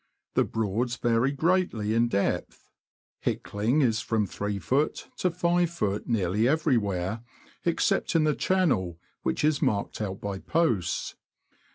[0.33, 2.67] —The Broads vary greatly in depth.
[3.23, 5.09] Hickling is from 3ft.
[5.17, 6.07] to 5ft.
[6.07, 7.21] nearly everywhere
[7.65, 11.13] except in the channel, which is marked out by posts.